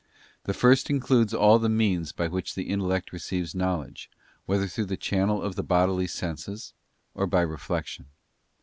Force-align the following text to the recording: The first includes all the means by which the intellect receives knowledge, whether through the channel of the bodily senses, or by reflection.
The 0.45 0.55
first 0.55 0.89
includes 0.89 1.31
all 1.31 1.59
the 1.59 1.69
means 1.69 2.11
by 2.11 2.27
which 2.27 2.55
the 2.55 2.71
intellect 2.71 3.13
receives 3.13 3.53
knowledge, 3.53 4.09
whether 4.47 4.65
through 4.65 4.85
the 4.85 4.97
channel 4.97 5.43
of 5.43 5.53
the 5.55 5.63
bodily 5.63 6.07
senses, 6.07 6.73
or 7.13 7.27
by 7.27 7.41
reflection. 7.41 8.07